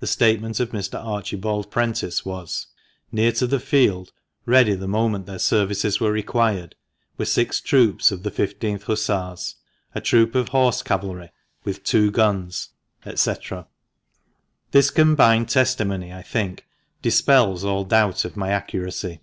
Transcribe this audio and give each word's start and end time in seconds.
The 0.00 0.06
statement 0.06 0.58
of 0.58 0.70
Mr. 0.70 0.94
Archibald 0.98 1.70
Prentice 1.70 2.24
was— 2.24 2.68
"Near 3.12 3.30
to 3.32 3.46
the 3.46 3.60
field, 3.60 4.10
ready 4.46 4.72
the 4.72 4.88
moment 4.88 5.26
their 5.26 5.38
services 5.38 6.00
were 6.00 6.10
required, 6.10 6.74
were 7.18 7.26
six 7.26 7.60
troops 7.60 8.10
of 8.10 8.22
the 8.22 8.30
I5th 8.30 8.84
Hussars, 8.84 9.56
a 9.94 10.00
troop 10.00 10.34
of 10.34 10.48
horse 10.48 10.82
aitillery 10.82 11.28
with 11.62 11.84
two 11.84 12.10
guns" 12.10 12.70
&c. 13.16 13.34
This 14.70 14.88
combined 14.88 15.50
testimony, 15.50 16.10
I 16.10 16.22
think, 16.22 16.64
dispels 17.02 17.64
all 17.64 17.84
doubt 17.84 18.24
of 18.24 18.38
my 18.38 18.48
accuracy. 18.48 19.20